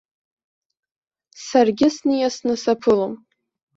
[1.45, 3.13] Саргьы сниасны саԥылом.